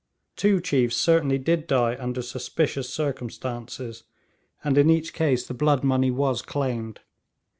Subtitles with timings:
[0.35, 4.03] Two chiefs certainly did die under suspicious circumstances,
[4.63, 7.01] and in each case the blood money was claimed.